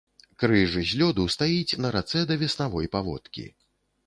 [0.43, 3.47] Крыж з лёду стаіць на рацэ да веснавой паводкі.